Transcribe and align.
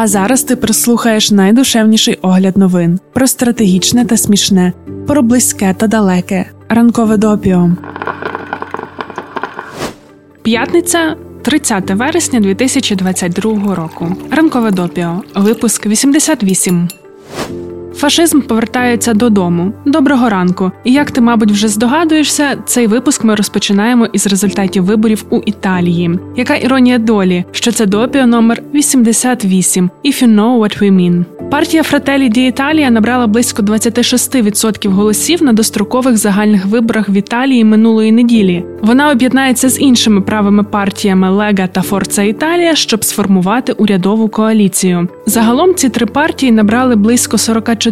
А 0.00 0.06
зараз 0.06 0.42
ти 0.42 0.56
прослухаєш 0.56 1.30
найдушевніший 1.30 2.18
огляд 2.22 2.56
новин 2.56 2.98
про 3.12 3.26
стратегічне 3.26 4.04
та 4.04 4.16
смішне, 4.16 4.72
про 5.06 5.22
близьке 5.22 5.74
та 5.78 5.86
далеке. 5.86 6.50
Ранкове 6.68 7.16
допіо. 7.16 7.70
П'ятниця 10.42 11.16
30 11.42 11.90
вересня 11.90 12.40
2022 12.40 13.74
року. 13.74 14.16
Ранкове 14.30 14.70
допіо. 14.70 15.22
Випуск 15.34 15.86
88. 15.86 16.88
Фашизм 17.98 18.40
повертається 18.40 19.14
додому. 19.14 19.72
Доброго 19.86 20.28
ранку. 20.28 20.72
І 20.84 20.92
як 20.92 21.10
ти, 21.10 21.20
мабуть, 21.20 21.50
вже 21.50 21.68
здогадуєшся, 21.68 22.56
цей 22.66 22.86
випуск 22.86 23.24
ми 23.24 23.34
розпочинаємо 23.34 24.06
із 24.06 24.26
результатів 24.26 24.84
виборів 24.84 25.24
у 25.30 25.40
Італії. 25.46 26.18
Яка 26.36 26.56
іронія 26.56 26.98
долі, 26.98 27.44
що 27.50 27.72
це 27.72 27.86
допіо 27.86 28.26
номер 28.26 28.62
88 28.74 29.90
If 30.04 30.22
you 30.22 30.34
know 30.36 30.58
what 30.58 30.82
we 30.82 30.92
mean. 30.92 31.24
Партія 31.50 31.82
Фрателі 31.82 32.28
Ді 32.28 32.46
Італія 32.46 32.90
набрала 32.90 33.26
близько 33.26 33.62
26% 33.62 34.88
голосів 34.88 35.42
на 35.42 35.52
дострокових 35.52 36.16
загальних 36.16 36.66
виборах 36.66 37.08
в 37.08 37.16
Італії 37.16 37.64
минулої 37.64 38.12
неділі. 38.12 38.64
Вона 38.82 39.10
об'єднається 39.10 39.68
з 39.68 39.80
іншими 39.80 40.20
правими 40.20 40.62
партіями 40.62 41.30
Лега 41.30 41.66
та 41.66 41.82
Форца 41.82 42.22
Італія, 42.22 42.74
щоб 42.74 43.04
сформувати 43.04 43.72
урядову 43.72 44.28
коаліцію. 44.28 45.08
Загалом 45.26 45.74
ці 45.74 45.88
три 45.88 46.06
партії 46.06 46.52
набрали 46.52 46.96
близько 46.96 47.36
44% 47.36 47.87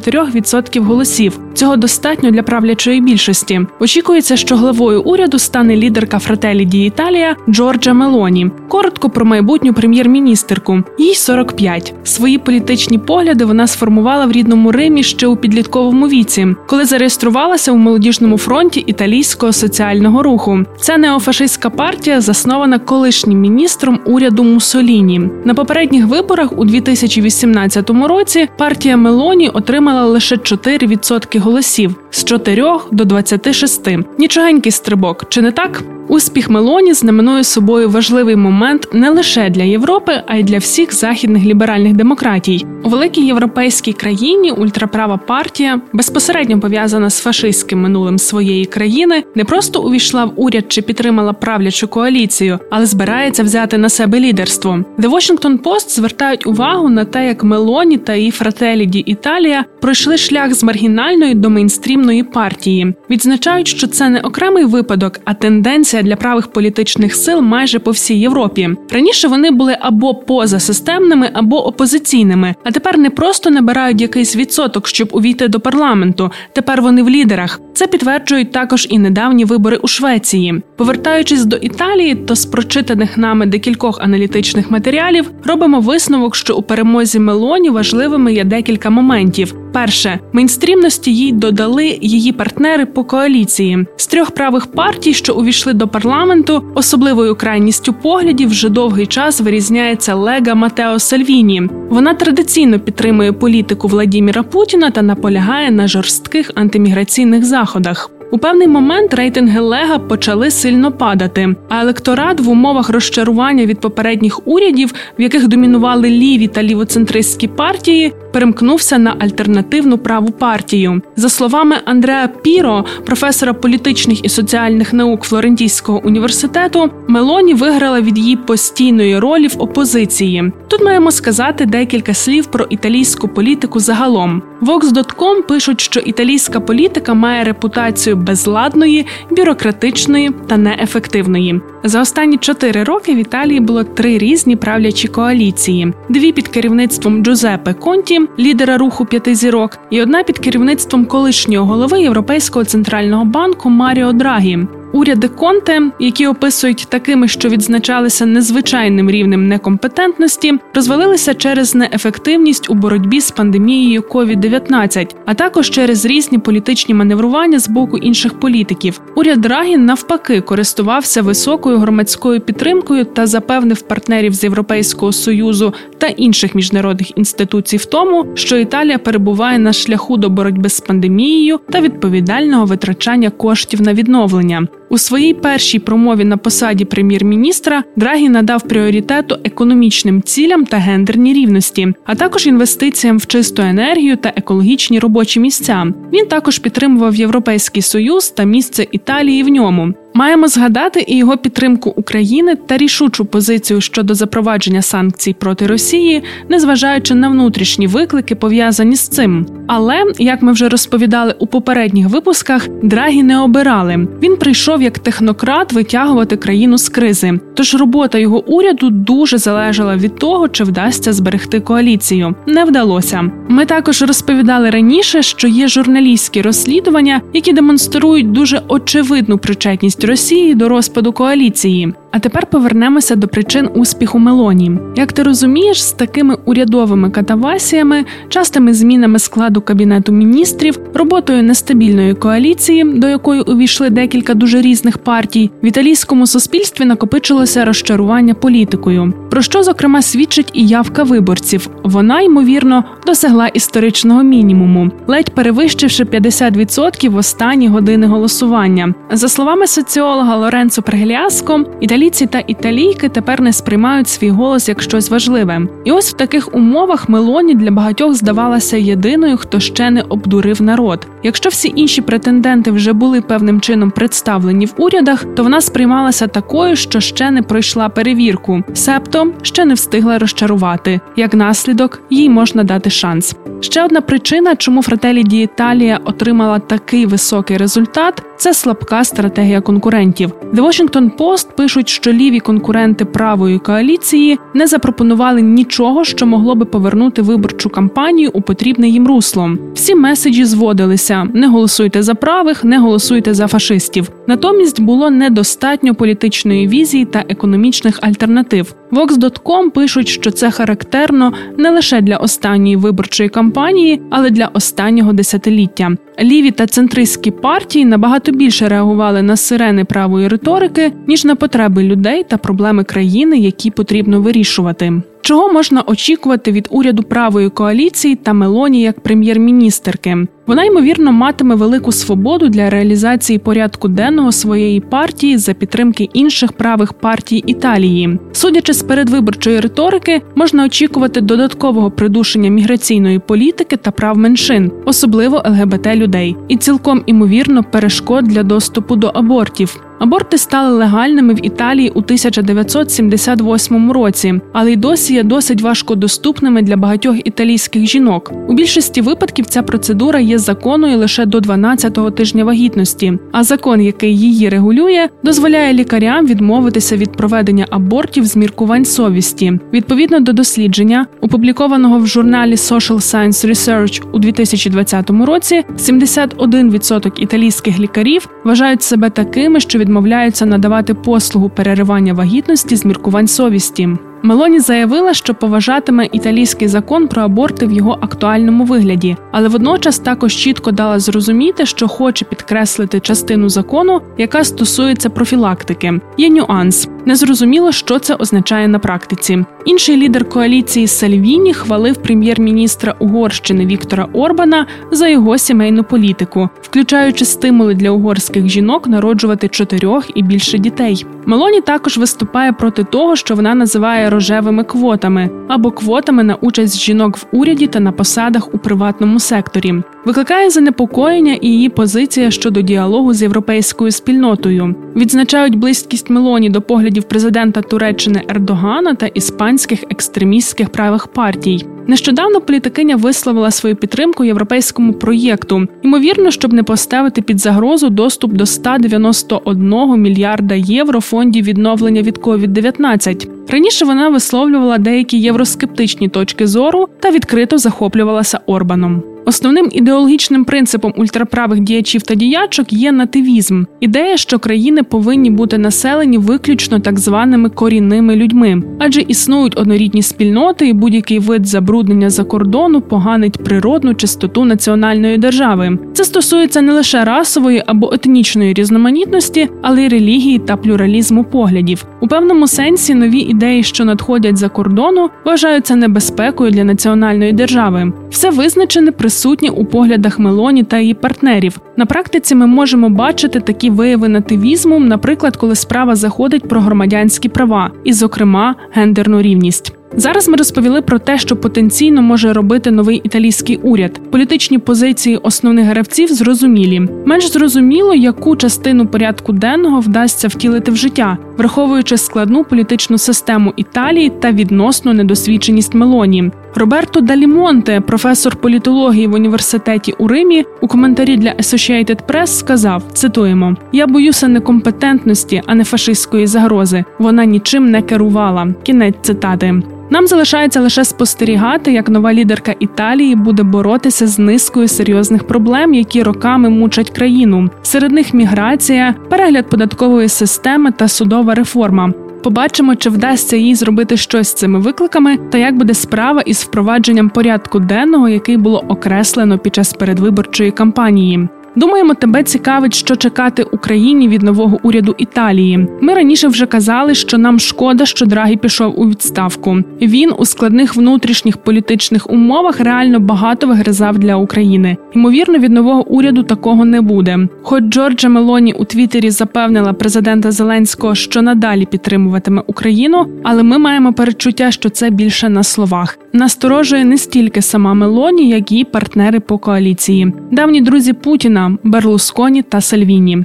голосів. 0.83 1.39
Цього 1.55 1.77
достатньо 1.77 2.31
для 2.31 2.43
правлячої 2.43 3.01
більшості. 3.01 3.61
Очікується, 3.81 4.37
що 4.37 4.57
главою 4.57 5.03
уряду 5.03 5.39
стане 5.39 5.77
лідерка 5.77 6.19
Фрателі 6.19 6.65
Ді 6.65 6.85
Італія 6.85 7.37
Джорджа 7.49 7.93
Мелоні. 7.93 8.51
Коротко 8.69 9.11
про 9.11 9.25
майбутню 9.25 9.73
прем'єр-міністерку. 9.73 10.83
Їй 10.99 11.15
45. 11.15 11.95
Свої 12.05 12.39
політичні 12.39 12.99
погляди 12.99 13.45
вона 13.45 13.67
сформувала 13.67 14.27
в 14.27 14.33
рідному 14.33 14.73
Римі 14.73 15.03
ще 15.03 15.27
у 15.27 15.37
підлітковому 15.37 16.09
віці, 16.09 16.47
коли 16.67 16.85
зареєструвалася 16.85 17.73
у 17.73 17.77
молодіжному 17.77 18.39
фронті 18.39 18.81
італійського 18.87 19.53
соціального 19.53 20.23
руху. 20.23 20.59
Це 20.81 20.99
неофашистська 20.99 21.71
партія, 21.71 22.21
заснована 22.21 22.79
колишнім 22.79 23.41
міністром 23.41 24.01
уряду 24.05 24.45
Мусоліні. 24.45 25.21
На 25.45 25.55
попередніх 25.55 26.07
виборах 26.07 26.59
у 26.59 26.65
2018 26.65 27.91
році 27.91 28.49
партія 28.59 28.97
Мелоні 28.97 29.49
отримала 29.49 29.86
лише 29.95 30.37
4% 30.37 31.39
голосів 31.39 31.95
з 32.17 32.25
4 32.25 32.65
до 32.93 33.05
26. 33.05 33.89
Нічогенький 34.19 34.73
стрибок, 34.73 35.25
чи 35.29 35.43
не 35.43 35.53
так? 35.53 35.83
Успіх 36.09 36.51
Мелоні 36.51 36.95
знаменує 36.95 37.45
собою 37.45 37.91
важливий 37.91 38.37
момент 38.37 38.89
не 38.93 39.11
лише 39.11 39.51
для 39.51 39.63
Європи, 39.63 40.23
а 40.27 40.37
й 40.37 40.43
для 40.43 40.59
всіх 40.59 40.95
західних 40.95 41.45
ліберальних 41.45 41.93
демократій. 41.93 42.67
У 42.85 42.89
великій 42.89 43.27
європейській 43.27 43.93
країні 43.93 44.51
ультраправа 44.51 45.17
партія, 45.17 45.81
безпосередньо 45.93 46.61
пов'язана 46.61 47.11
з 47.11 47.21
фашистським 47.21 47.81
минулим 47.81 48.19
своєї 48.19 48.65
країни, 48.65 49.25
не 49.35 49.45
просто 49.45 49.83
увійшла 49.83 50.25
в 50.25 50.33
уряд 50.37 50.65
чи 50.69 50.83
підтримала 50.83 51.33
правлячу 51.33 51.89
коаліцію, 51.89 52.59
але 52.71 52.87
збирається 52.87 53.43
взяти 53.43 53.79
на 53.79 53.89
себе 53.89 54.21
лідерство. 54.21 54.79
The 54.99 55.11
Washington 55.11 55.59
Post 55.59 55.89
звертають 55.89 56.47
увагу 56.47 56.89
на 56.89 57.05
те, 57.05 57.27
як 57.27 57.45
Мелоні 57.45 57.99
та 57.99 58.15
її 58.15 58.31
фрателі 58.31 58.87
Ді 58.87 58.99
Італія 58.99 59.65
пройшли 59.81 60.17
шлях 60.17 60.55
з 60.55 60.63
маргінальної 60.63 61.35
до 61.35 61.51
мейнстрімної 61.51 62.06
партії. 62.23 62.95
Відзначають, 63.11 63.69
що 63.69 63.87
це 63.87 64.09
не 64.09 64.21
окремий 64.21 64.65
випадок, 64.65 65.21
а 65.25 65.35
тенденція 65.35 66.03
для 66.03 66.17
правих 66.17 66.47
політичних 66.47 67.15
сил 67.15 67.41
майже 67.41 67.79
по 67.79 67.91
всій 67.91 68.19
Європі. 68.19 68.71
Раніше 68.91 69.29
вони 69.29 69.51
були 69.51 69.77
або 69.81 70.15
позасистемними, 70.15 71.31
або 71.33 71.67
опозиційними, 71.67 72.55
а 72.65 72.71
тепер 72.71 72.99
не 72.99 73.11
просто 73.11 73.51
набирають 73.51 74.01
якийсь 74.01 74.37
відсоток, 74.37 74.89
щоб 74.89 75.09
увійти 75.13 75.49
до 75.49 75.61
парламенту. 75.61 76.31
Тепер 76.53 76.83
вони 76.83 77.03
в 77.03 77.11
лідерах. 77.11 77.61
Це 77.75 77.87
підтверджують 77.87 78.53
також 78.53 78.87
і 78.91 78.99
недавні 78.99 79.45
вибори 79.45 79.77
у 79.77 79.89
Швеції. 79.89 80.63
Повертаючись 80.77 81.45
до 81.45 81.57
Італії, 81.57 82.15
то 82.15 82.35
з 82.35 82.47
прочитаних 82.47 83.19
нами 83.19 83.47
декількох 83.47 84.01
аналітичних 84.01 84.71
матеріалів 84.71 85.31
робимо 85.45 85.81
висновок, 85.81 86.37
що 86.37 86.57
у 86.57 86.63
перемозі 86.63 87.19
Мелоні 87.19 87.71
важливими 87.71 88.33
є 88.33 88.45
декілька 88.45 88.91
моментів. 88.91 89.55
Перше 89.77 90.19
мейнстрімності 90.33 91.15
їй 91.15 91.33
додали 91.33 91.99
її 92.01 92.33
партнери 92.33 92.87
по 92.87 93.05
коаліції 93.05 93.87
з 93.97 94.07
трьох 94.07 94.31
правих 94.31 94.67
партій, 94.67 95.15
що 95.15 95.35
увійшли 95.35 95.73
до 95.73 95.89
парламенту. 95.89 96.65
Особливою 96.75 97.35
крайністю 97.35 97.93
поглядів 97.93 98.49
вже 98.49 98.69
довгий 98.69 99.07
час 99.07 99.41
вирізняється 99.41 100.15
Лега 100.15 100.55
Матео 100.55 100.99
Сальвіні. 100.99 101.63
Вона 101.91 102.15
традиційно 102.15 102.81
підтримує 102.81 103.33
політику 103.33 103.89
Владіміра 103.89 104.43
Путіна 104.43 104.91
та 104.91 105.03
наполягає 105.03 105.71
на 105.71 105.89
жорстких 105.89 106.51
антиміграційних 106.55 107.45
заходах. 107.45 108.11
У 108.31 108.39
певний 108.39 108.69
момент 108.69 109.15
рейтинги 109.15 109.61
Лега 109.61 109.99
почали 109.99 110.51
сильно 110.51 110.93
падати, 110.93 111.57
а 111.69 111.81
електорат 111.81 112.41
в 112.41 112.49
умовах 112.49 112.89
розчарування 112.89 113.67
від 113.67 113.81
попередніх 113.81 114.49
урядів, 114.49 114.95
в 115.19 115.23
яких 115.23 115.49
домінували 115.49 116.11
ліві 116.11 116.49
та 116.49 116.63
лівоцентристські 116.63 117.49
партії, 117.49 118.13
перемкнувся 118.33 118.99
на 118.99 119.17
альтернативну 119.19 119.99
праву 119.99 120.31
партію. 120.31 121.03
За 121.17 121.29
словами 121.29 121.77
Андреа 121.85 122.29
Піро, 122.43 122.85
професора 123.05 123.53
політичних 123.53 124.25
і 124.25 124.29
соціальних 124.29 124.93
наук 124.93 125.23
Флорентійського 125.23 126.03
університету, 126.05 126.91
Мелоні 127.09 127.55
виграла 127.55 128.01
від 128.01 128.19
її 128.19 128.37
постійної 128.37 129.19
ролі 129.19 129.49
в 129.49 129.63
опозиції. 129.63 130.53
Тут 130.69 130.85
маємо 130.85 131.11
сказати 131.11 131.67
декілька 131.67 132.15
слів 132.15 132.47
про 132.47 132.65
італійську 132.71 133.29
політику 133.29 133.81
загалом. 133.81 134.43
Vox.com 134.63 135.43
пишуть, 135.43 135.81
що 135.81 136.01
італійська 136.01 136.61
політика 136.61 137.15
має 137.15 137.45
репутацію 137.45 138.17
безладної, 138.17 139.07
бюрократичної 139.31 140.31
та 140.47 140.57
неефективної. 140.57 141.61
За 141.85 142.01
останні 142.01 142.37
чотири 142.37 142.85
роки 142.85 143.15
в 143.15 143.17
Італії 143.17 143.61
було 143.61 143.85
три 143.85 144.19
різні 144.19 144.57
правлячі 144.57 145.09
коаліції: 145.09 145.93
дві 146.09 146.33
під 146.33 146.49
керівництвом 146.49 147.25
Джузепе 147.25 147.75
Конті, 147.75 148.21
лідера 148.39 148.79
руху 148.79 149.05
п'яти 149.05 149.35
зірок, 149.35 149.79
і 149.91 150.03
одна 150.03 150.23
під 150.23 150.39
керівництвом 150.39 151.05
колишнього 151.05 151.67
голови 151.67 152.01
Європейського 152.01 152.65
центрального 152.65 153.25
банку 153.25 153.71
Маріо 153.71 154.13
Драгі. 154.13 154.59
Уряди 154.93 155.29
Конте, 155.29 155.83
які 156.01 156.27
описують 156.27 156.87
такими, 156.89 157.29
що 157.29 157.49
відзначалися 157.49 158.27
незвичайним 158.27 159.11
рівнем 159.11 159.49
некомпетентності, 159.49 160.55
розвалилися 160.75 161.35
через 161.35 161.75
неефективність 161.75 162.71
у 162.71 162.75
боротьбі 162.75 163.21
з 163.21 163.31
пандемією 163.31 164.01
COVID-19, 164.01 165.15
а 165.27 165.35
також 165.35 165.71
через 165.71 166.07
різні 166.07 166.39
політичні 166.39 166.95
маневрування 166.95 167.59
з 167.59 167.69
боку 167.69 167.99
інших 167.99 168.41
політиків. 168.41 169.01
Уряд 169.15 169.41
Драгі 169.41 169.77
навпаки 169.77 170.41
користувався 170.41 171.23
високою 171.23 171.79
громадською 171.79 172.41
підтримкою 172.41 173.05
та 173.05 173.27
запевнив 173.27 173.83
партнерів 173.83 174.35
з 174.35 174.45
Європейського 174.45 175.13
союзу 175.13 175.75
та 175.99 176.07
інших 176.07 176.55
міжнародних 176.55 177.19
інституцій 177.19 177.77
в 177.77 177.85
тому, 177.85 178.27
що 178.35 178.57
Італія 178.57 178.99
перебуває 178.99 179.59
на 179.59 179.73
шляху 179.73 180.17
до 180.17 180.31
боротьби 180.31 180.69
з 180.69 180.81
пандемією 180.81 181.61
та 181.71 181.81
відповідального 181.81 182.65
витрачання 182.65 183.31
коштів 183.31 183.83
на 183.83 183.95
відновлення. 183.95 184.67
У 184.89 184.99
своїй 184.99 185.35
першій 185.35 185.79
промові 185.79 186.25
на 186.25 186.37
посаді 186.37 186.85
прем'єр-міністра 186.85 187.85
Драгі 187.97 188.29
надав 188.29 188.63
пріоритету 188.63 189.37
економічним 189.45 190.23
цілям 190.23 190.65
та 190.67 190.77
гендерній 190.77 191.35
рівності, 191.35 191.95
а 192.05 192.15
також 192.15 192.47
інвестиціям 192.47 193.19
в 193.19 193.27
чисту 193.27 193.63
енергію 193.63 194.17
та 194.17 194.33
екологічні 194.37 194.99
робочі 194.99 195.41
місця. 195.41 195.87
Він 196.13 196.27
також 196.27 196.59
підтримував 196.59 197.15
Європейський 197.15 197.83
союз 197.83 198.31
та 198.31 198.45
місце 198.45 198.87
Італії 198.93 199.43
в 199.43 199.49
ньому. 199.49 199.95
Маємо 200.17 200.49
згадати 200.49 201.05
і 201.07 201.17
його 201.17 201.37
підтримку 201.37 201.93
України 201.97 202.57
та 202.67 202.77
рішучу 202.77 203.25
позицію 203.25 203.81
щодо 203.81 204.15
запровадження 204.15 204.83
санкцій 204.83 205.33
проти 205.33 205.67
Росії, 205.67 206.23
незважаючи 206.49 207.15
на 207.15 207.29
внутрішні 207.29 207.87
виклики, 207.87 208.35
пов'язані 208.35 208.97
з 208.97 209.09
цим. 209.09 209.47
Але 209.67 210.05
як 210.19 210.43
ми 210.43 210.53
вже 210.53 210.69
розповідали 210.69 211.35
у 211.39 211.47
попередніх 211.47 212.09
випусках, 212.09 212.69
Драгі 212.83 213.23
не 213.23 213.41
обирали. 213.41 214.09
Він 214.23 214.37
прийшов 214.37 214.83
як 214.83 214.99
технократ 214.99 215.73
витягувати 215.73 216.37
країну 216.37 216.79
з 216.79 216.89
кризи. 216.89 217.41
Тож 217.55 217.75
робота 217.75 218.19
його 218.19 218.45
уряду 218.47 218.91
дуже 218.91 219.39
залежала 219.39 219.97
від 219.97 220.19
того, 220.19 220.49
чи 220.49 220.65
вдасться 220.65 221.13
зберегти 221.13 221.61
коаліцію. 221.61 222.35
Не 222.47 222.65
вдалося. 222.65 223.31
Ми 223.49 223.67
також 223.67 224.03
розповідали 224.03 224.71
раніше, 224.71 225.23
що 225.23 225.49
є 225.49 225.69
журналістські 225.69 226.43
розслідування, 226.43 227.21
які 227.33 227.53
демонструють 227.53 228.33
дуже 228.33 228.63
очевидну 228.69 229.39
причетність 229.39 230.06
Росії 230.07 230.55
до 230.55 230.69
розпаду 230.69 231.13
коаліції. 231.13 231.95
А 232.17 232.19
тепер 232.19 232.47
повернемося 232.47 233.17
до 233.17 233.29
причин 233.29 233.69
успіху 233.75 234.19
Мелоні. 234.19 234.79
Як 234.97 235.13
ти 235.13 235.23
розумієш, 235.23 235.83
з 235.83 235.93
такими 235.93 236.37
урядовими 236.45 237.11
катавасіями, 237.11 238.05
частими 238.29 238.75
змінами 238.75 239.19
складу 239.19 239.61
кабінету 239.61 240.13
міністрів, 240.13 240.79
роботою 240.95 241.43
нестабільної 241.43 242.15
коаліції, 242.15 242.85
до 242.85 243.09
якої 243.09 243.41
увійшли 243.41 243.91
декілька 243.91 244.35
дуже 244.35 244.61
різних 244.61 244.99
партій, 244.99 245.51
в 245.63 245.67
італійському 245.67 246.27
суспільстві 246.27 246.85
накопичилося 246.85 247.65
розчарування 247.65 248.35
політикою. 248.35 249.13
Про 249.31 249.43
що 249.43 249.63
зокрема 249.63 250.03
свідчить 250.03 250.51
і 250.53 250.67
явка 250.67 251.03
виборців. 251.03 251.69
Вона 251.83 252.21
ймовірно 252.21 252.85
досягла 253.07 253.47
історичного 253.47 254.23
мінімуму, 254.23 254.91
ледь 255.07 255.35
перевищивши 255.35 256.05
50% 256.05 257.11
в 257.11 257.17
останні 257.17 257.69
години 257.69 258.07
голосування. 258.07 258.95
За 259.13 259.29
словами 259.29 259.67
соціолога 259.67 260.37
Лоренцо 260.37 260.83
Прегляско, 260.83 261.65
італійці 262.07 262.27
та 262.27 262.39
італійки 262.47 263.09
тепер 263.09 263.41
не 263.41 263.53
сприймають 263.53 264.09
свій 264.09 264.31
голос 264.31 264.69
як 264.69 264.83
щось 264.83 265.11
важливе. 265.11 265.61
І 265.85 265.93
ось 265.93 266.11
в 266.11 266.17
таких 266.17 266.55
умовах 266.55 267.09
Мелоні 267.09 267.55
для 267.55 267.71
багатьох 267.71 268.15
здавалася 268.15 268.77
єдиною, 268.77 269.37
хто 269.37 269.61
ще 269.61 269.91
не 269.91 270.03
обдурив 270.03 270.63
народ. 270.63 271.07
Якщо 271.23 271.49
всі 271.49 271.73
інші 271.77 272.03
претенденти 272.03 272.71
вже 272.71 272.93
були 272.93 273.21
певним 273.21 273.61
чином 273.61 273.91
представлені 273.91 274.67
в 274.67 274.75
урядах, 274.77 275.25
то 275.35 275.43
вона 275.43 275.61
сприймалася 275.61 276.27
такою, 276.27 276.77
що 276.77 277.01
ще 277.01 277.31
не 277.31 277.43
пройшла 277.43 277.89
перевірку, 277.89 278.63
себто 278.75 279.33
ще 279.43 279.65
не 279.65 279.75
встигла 279.75 280.19
розчарувати. 280.19 281.01
Як 281.17 281.35
наслідок, 281.35 282.01
їй 282.11 282.31
можна 282.31 282.65
дати 282.65 282.91
шанс. 282.91 283.37
Ще 283.61 283.85
одна 283.85 284.01
причина, 284.01 284.57
чому 284.57 284.83
Фрателі 284.83 285.23
Ді 285.23 285.41
Італія 285.41 286.01
отримала 286.05 286.59
такий 286.59 287.07
високий 287.07 287.57
результат, 287.57 288.23
це 288.37 288.55
слабка 288.55 289.05
стратегія 289.05 289.61
конкурентів. 289.61 290.33
The 290.53 290.61
Washington 290.61 291.17
Post 291.17 291.47
пишуть, 291.57 291.89
що 291.97 292.13
ліві 292.13 292.41
конкуренти 292.41 293.05
правої 293.05 293.59
коаліції 293.59 294.39
не 294.55 294.67
запропонували 294.67 295.43
нічого, 295.43 296.05
що 296.05 296.27
могло 296.27 296.55
би 296.55 296.65
повернути 296.65 297.23
виборчу 297.23 297.71
кампанію 297.71 298.31
у 298.33 298.41
потрібне 298.41 298.89
їм 298.89 299.07
русло. 299.07 299.51
Всі 299.75 299.95
меседжі 299.95 300.45
зводилися: 300.45 301.29
не 301.35 301.49
голосуйте 301.49 302.03
за 302.03 302.15
правих, 302.15 302.65
не 302.65 302.79
голосуйте 302.79 303.35
за 303.35 303.47
фашистів. 303.47 304.11
Натомість 304.27 304.81
було 304.81 305.11
недостатньо 305.11 305.95
політичної 305.95 306.69
візії 306.69 307.05
та 307.05 307.25
економічних 307.29 307.99
альтернатив. 308.03 308.75
Vox.com 308.93 309.71
пишуть, 309.71 310.09
що 310.09 310.31
це 310.31 310.51
характерно 310.51 311.33
не 311.59 311.71
лише 311.71 312.01
для 312.01 312.17
останньої 312.17 312.77
виборчої 312.77 313.29
кампанії, 313.29 314.03
але 314.11 314.31
для 314.31 314.47
останнього 314.47 315.13
десятиліття. 315.13 315.97
Ліві 316.21 316.51
та 316.51 316.67
центристські 316.67 317.31
партії 317.31 317.85
набагато 317.85 318.33
більше 318.33 318.69
реагували 318.69 319.23
на 319.23 319.37
сирени 319.37 319.85
правої 319.85 320.29
риторики 320.29 320.93
ніж 321.07 321.25
на 321.25 321.35
потреби 321.35 321.76
людей 321.83 322.25
та 322.29 322.37
проблеми 322.37 322.85
країни, 322.85 323.39
які 323.39 323.71
потрібно 323.71 324.21
вирішувати. 324.21 325.03
Чого 325.21 325.53
можна 325.53 325.83
очікувати 325.87 326.53
від 326.53 326.69
уряду 326.71 327.03
правої 327.03 327.51
коаліції 327.51 328.17
та 328.17 328.33
Мелоні 328.33 328.83
як 328.83 329.01
прем'єр-міністерки? 329.01 330.27
Вона 330.47 330.65
ймовірно 330.65 331.13
матиме 331.13 331.55
велику 331.55 331.93
свободу 331.93 332.49
для 332.49 332.71
реалізації 332.71 333.39
порядку 333.39 333.89
денного 333.89 334.33
своєї 334.33 334.81
партії 334.81 335.39
за 335.39 335.55
підтримки 335.55 336.09
інших 336.13 336.53
правих 336.53 336.93
партій 336.93 337.45
Італії. 337.47 338.19
Судячи 338.33 338.73
з 338.73 338.83
передвиборчої 338.83 339.61
риторики, 339.61 340.23
можна 340.35 340.65
очікувати 340.65 341.21
додаткового 341.21 341.91
придушення 341.91 342.51
міграційної 342.51 343.19
політики 343.19 343.77
та 343.77 343.91
прав 343.91 344.19
меншин, 344.19 344.73
особливо 344.85 345.43
ЛГБТ 345.47 345.87
людей, 345.87 346.37
і 346.49 346.57
цілком 346.57 347.03
імовірно 347.07 347.65
перешкод 347.65 348.25
для 348.25 348.43
доступу 348.43 348.97
до 348.97 349.07
абортів. 349.07 349.81
Аборти 349.99 350.39
стали 350.39 350.77
легальними 350.77 351.35
в 351.35 351.47
Італії 351.47 351.89
у 351.89 351.99
1978 351.99 353.93
році, 353.93 354.41
але 354.53 354.73
й 354.73 354.77
досі 354.77 355.15
є 355.15 355.23
досить 355.23 355.63
важко 355.63 355.95
доступними 355.95 356.63
для 356.63 356.77
багатьох 356.77 357.17
італійських 357.27 357.87
жінок. 357.87 358.33
У 358.49 358.55
більшості 358.55 359.01
випадків 359.01 359.47
ця 359.47 359.63
процедура 359.63 360.21
є 360.21 360.36
законною 360.39 360.99
лише 360.99 361.27
до 361.27 361.39
12-го 361.39 362.11
тижня 362.11 362.45
вагітності. 362.45 363.19
А 363.33 363.45
закон, 363.45 363.81
який 363.81 364.19
її 364.19 364.49
регулює, 364.49 365.09
дозволяє 365.23 365.73
лікарям 365.73 366.27
відмовитися 366.27 366.97
від 366.97 367.13
проведення 367.13 367.67
абортів 367.71 368.25
з 368.25 368.37
міркувань 368.37 368.85
совісті. 368.85 369.59
Відповідно 369.73 370.21
до 370.21 370.33
дослідження, 370.33 371.07
опублікованого 371.21 371.99
в 371.99 372.07
журналі 372.07 372.55
Social 372.55 372.97
Science 372.97 373.49
Research 373.49 374.03
у 374.13 374.19
2020 374.19 375.11
році, 375.11 375.65
71% 375.77 377.21
італійських 377.21 377.79
лікарів 377.79 378.29
вважають 378.45 378.83
себе 378.83 379.11
такими, 379.11 379.61
що 379.61 379.79
відмовляються 379.79 380.47
надавати 380.47 380.95
послугу 380.95 381.49
переривання 381.49 382.13
вагітності 382.13 382.77
з 382.77 382.85
міркувань 382.85 383.29
совісті. 383.29 383.89
Мелоні 384.27 384.61
заявила, 384.61 385.15
що 385.15 385.35
поважатиме 385.35 386.09
італійський 386.13 386.69
закон 386.69 387.09
про 387.09 387.23
аборти 387.23 387.67
в 387.67 387.73
його 387.73 387.99
актуальному 388.01 388.65
вигляді, 388.65 389.17
але 389.33 389.49
водночас 389.49 389.99
також 389.99 390.35
чітко 390.35 390.71
дала 390.71 390.99
зрозуміти, 390.99 391.67
що 391.67 391.89
хоче 391.89 392.25
підкреслити 392.25 393.01
частину 393.01 393.49
закону, 393.49 394.01
яка 394.19 394.45
стосується 394.45 395.11
профілактики. 395.11 396.01
Є 396.19 396.29
нюанс. 396.29 396.89
Незрозуміло, 397.07 397.73
що 397.73 397.99
це 397.99 398.15
означає 398.15 398.69
на 398.69 398.79
практиці. 398.79 399.45
Інший 399.65 399.97
лідер 399.97 400.29
коаліції 400.29 400.87
Сальвіні 400.87 401.55
хвалив 401.55 401.97
прем'єр-міністра 401.97 402.95
Угорщини 402.99 403.67
Віктора 403.67 404.09
Орбана 404.13 404.67
за 404.91 405.09
його 405.09 405.39
сімейну 405.39 405.85
політику, 405.85 406.49
включаючи 406.63 407.25
стимули 407.25 407.75
для 407.75 407.91
угорських 407.91 408.49
жінок 408.49 408.89
народжувати 408.89 409.49
чотирьох 409.49 410.05
і 410.15 410.23
більше 410.23 410.59
дітей. 410.59 411.07
Мелоні 411.27 411.61
також 411.61 411.99
виступає 411.99 412.53
проти 412.53 412.85
того, 412.85 413.17
що 413.17 413.35
вона 413.35 413.55
називає 413.55 414.11
рожевими 414.11 414.65
квотами 414.65 415.31
або 415.49 415.71
квотами 415.71 416.23
на 416.23 416.35
участь 416.35 416.81
жінок 416.81 417.17
в 417.17 417.27
уряді 417.33 417.67
та 417.67 417.81
на 417.81 417.93
посадах 417.93 418.55
у 418.55 418.59
приватному 418.59 419.21
секторі. 419.21 419.75
Викликає 420.05 420.51
занепокоєння 420.51 421.35
і 421.41 421.49
її 421.49 421.69
позиція 421.69 422.31
щодо 422.31 422.61
діалогу 422.61 423.15
з 423.15 423.23
європейською 423.23 423.91
спільнотою. 423.91 424.75
Відзначають 424.97 425.59
близькість 425.59 426.11
Мелоні 426.11 426.51
до 426.51 426.63
поглядів 426.97 427.09
президента 427.09 427.63
Туреччини 427.63 428.23
Ердогана 428.29 428.95
та 428.95 429.07
іспанських 429.07 429.85
екстремістських 429.91 430.69
правих 430.71 431.07
партій. 431.07 431.67
Нещодавно 431.87 432.41
політикиня 432.41 432.97
висловила 432.97 433.51
свою 433.51 433.77
підтримку 433.77 434.25
європейському 434.25 434.93
проєкту, 434.93 435.67
ймовірно, 435.83 436.31
щоб 436.31 436.53
не 436.53 436.63
поставити 436.63 437.23
під 437.23 437.41
загрозу 437.41 437.91
доступ 437.91 438.33
до 438.33 438.47
191 438.47 440.01
мільярда 440.01 440.55
євро 440.55 441.01
фондів 441.01 441.45
відновлення 441.45 442.03
від 442.03 442.19
COVID-19. 442.19 443.29
Раніше 443.49 443.85
вона 443.85 444.09
висловлювала 444.09 444.79
деякі 444.79 445.19
євроскептичні 445.19 446.09
точки 446.09 446.47
зору 446.47 446.89
та 447.01 447.11
відкрито 447.11 447.59
захоплювалася 447.59 448.41
Орбаном. 448.47 449.16
Основним 449.29 449.69
ідеологічним 449.73 450.45
принципом 450.45 450.95
ультраправих 450.97 451.61
діячів 451.61 452.03
та 452.03 452.15
діячок 452.15 452.73
є 452.73 452.93
нативізм 452.93 453.65
ідея, 453.81 454.17
що 454.17 454.39
країни 454.39 454.83
повинні 454.83 455.31
бути 455.31 455.59
населені 455.59 456.19
виключно 456.19 456.79
так 456.79 456.99
званими 456.99 457.49
корінними 457.49 458.17
людьми, 458.17 458.63
адже 458.79 459.01
існують 459.01 459.59
однорідні 459.59 460.03
спільноти, 460.03 460.69
і 460.69 460.73
будь-який 460.73 461.19
вид 461.19 461.47
забруднення 461.47 462.11
за 462.11 462.25
кордону 462.25 462.81
поганить 462.81 463.45
природну 463.45 463.95
чистоту 463.95 464.45
національної 464.45 465.19
держави. 465.19 465.79
Це 465.93 466.05
стосується 466.05 466.63
не 466.63 466.73
лише 466.73 467.05
расової 467.05 467.63
або 467.67 467.93
етнічної 467.95 468.55
різноманітності, 468.55 469.49
але 469.63 469.83
й 469.83 469.89
релігії 469.89 470.39
та 470.39 470.57
плюралізму 470.57 471.25
поглядів. 471.25 471.87
У 472.01 472.09
певному 472.09 472.49
сенсі 472.49 472.95
нові 472.95 473.19
ідеї, 473.19 473.63
що 473.63 473.85
надходять 473.85 474.37
за 474.37 474.49
кордону, 474.49 475.11
вважаються 475.25 475.77
небезпекою 475.77 476.51
для 476.51 476.65
національної 476.65 477.33
держави. 477.33 477.93
Все 478.11 478.31
визначене 478.31 478.93
при 478.93 479.11
присутні 479.17 479.51
у 479.51 479.65
поглядах 479.65 480.19
Мелоні 480.19 480.63
та 480.63 480.79
її 480.79 480.95
партнерів. 480.95 481.59
На 481.77 481.87
практиці 481.87 482.35
ми 482.35 482.47
можемо 482.47 482.91
бачити 482.91 483.41
такі 483.41 483.71
вияви 483.71 484.09
нативізму, 484.09 484.81
наприклад, 484.81 485.37
коли 485.37 485.55
справа 485.55 485.95
заходить 485.95 486.49
про 486.49 486.61
громадянські 486.61 487.29
права, 487.29 487.71
і, 487.85 487.93
зокрема, 487.93 488.55
гендерну 488.73 489.23
рівність. 489.23 489.73
Зараз 489.99 490.29
ми 490.29 490.37
розповіли 490.37 490.83
про 490.83 490.99
те, 490.99 491.19
що 491.19 491.37
потенційно 491.37 492.03
може 492.03 492.33
робити 492.33 492.71
новий 492.71 493.01
італійський 493.05 493.57
уряд. 493.57 494.01
Політичні 494.11 494.59
позиції 494.59 495.17
основних 495.17 495.67
гравців 495.67 496.09
зрозумілі. 496.09 496.89
Менш 497.07 497.33
зрозуміло, 497.33 497.95
яку 497.95 498.37
частину 498.37 498.87
порядку 498.87 499.33
денного 499.33 499.81
вдасться 499.81 500.29
втілити 500.29 500.71
в 500.71 500.77
життя, 500.77 501.19
враховуючи 501.39 501.97
складну 501.97 502.45
політичну 502.45 502.99
систему 502.99 503.53
Італії 503.57 504.13
та 504.21 504.33
відносну 504.33 504.93
недосвідченість 504.93 505.75
Мелоні. 505.75 506.31
Роберто 506.55 507.01
Далімонте, 507.01 507.81
професор 507.81 508.37
політології 508.37 509.07
в 509.07 509.15
університеті 509.15 509.95
у 509.99 510.09
Римі, 510.09 510.45
у 510.61 510.69
коментарі 510.69 511.17
для 511.17 511.31
Associated 511.31 511.99
Press 512.09 512.27
сказав: 512.27 512.83
цитуємо: 512.93 513.57
Я 513.73 513.87
боюся 513.87 514.29
некомпетентності, 514.29 515.43
а 515.47 515.55
не 515.55 515.65
фашистської 515.65 516.27
загрози. 516.27 516.85
Вона 516.99 517.25
нічим 517.25 517.71
не 517.71 517.83
керувала. 517.83 518.55
Кінець 518.63 518.95
цитати. 519.03 519.63
Нам 519.91 520.07
залишається 520.07 520.61
лише 520.61 520.85
спостерігати, 520.85 521.73
як 521.73 521.89
нова 521.89 522.15
лідерка 522.15 522.55
Італії 522.61 523.15
буде 523.15 523.43
боротися 523.43 524.07
з 524.07 524.19
низкою 524.19 524.69
серйозних 524.69 525.27
проблем, 525.27 525.75
які 525.75 526.03
роками 526.03 526.51
мучать 526.51 526.91
країну. 526.91 527.51
Серед 527.63 527.93
них 527.93 528.15
міграція, 528.15 528.95
перегляд 529.11 529.49
податкової 529.49 530.09
системи 530.09 530.73
та 530.73 530.89
судова 530.89 531.35
реформа. 531.35 531.93
Побачимо, 532.23 532.77
чи 532.77 532.91
вдасться 532.91 533.37
їй 533.37 533.55
зробити 533.55 533.97
щось 533.97 534.29
з 534.29 534.35
цими 534.35 534.59
викликами, 534.59 535.17
та 535.17 535.39
як 535.39 535.57
буде 535.57 535.75
справа 535.75 536.21
із 536.21 536.43
впровадженням 536.43 537.09
порядку 537.09 537.59
денного, 537.59 538.09
який 538.09 538.37
було 538.37 538.65
окреслено 538.69 539.39
під 539.39 539.55
час 539.55 539.73
передвиборчої 539.73 540.51
кампанії. 540.51 541.29
Думаємо, 541.57 541.95
тебе 541.95 542.23
цікавить, 542.23 542.75
що 542.75 542.97
чекати 542.97 543.43
Україні 543.43 544.09
від 544.09 544.23
нового 544.23 544.59
уряду 544.63 544.95
Італії. 544.99 545.69
Ми 545.81 545.95
раніше 545.95 546.29
вже 546.29 546.47
казали, 546.47 546.95
що 546.95 547.19
нам 547.19 547.39
шкода, 547.39 547.87
що 547.87 548.07
Драгі 548.07 548.37
пішов 548.37 548.81
у 548.81 548.89
відставку. 548.89 549.57
Він 549.83 550.13
у 550.19 550.25
складних 550.25 550.77
внутрішніх 550.77 551.37
політичних 551.37 552.11
умовах 552.11 552.61
реально 552.61 553.01
багато 553.01 553.47
вигризав 553.47 553.99
для 553.99 554.17
України. 554.17 554.77
Ймовірно, 554.93 555.39
від 555.39 555.53
нового 555.53 555.89
уряду 555.89 556.23
такого 556.23 556.65
не 556.65 556.81
буде. 556.81 557.19
Хоч 557.43 557.65
Джорджа 557.65 558.09
Мелоні 558.09 558.53
у 558.53 558.65
Твіттері 558.65 559.11
запевнила 559.11 559.73
президента 559.73 560.31
Зеленського, 560.31 560.95
що 560.95 561.23
надалі 561.23 561.67
підтримуватиме 561.67 562.43
Україну, 562.47 563.07
але 563.25 563.43
ми 563.43 563.59
маємо 563.59 563.93
перечуття, 563.93 564.51
що 564.51 564.69
це 564.69 564.91
більше 564.91 565.29
на 565.29 565.43
словах. 565.43 565.99
Насторожує 566.13 566.85
не 566.85 566.99
стільки 566.99 567.43
сама 567.43 567.75
Мелоні, 567.75 568.29
як 568.29 568.53
і 568.53 568.65
партнери 568.65 569.21
по 569.21 569.39
коаліції. 569.39 570.13
Давні 570.33 570.61
друзі 570.61 570.93
Путіна. 570.93 571.46
Берлусконі 571.65 572.43
та 572.43 572.61
Сальвіні. 572.61 573.25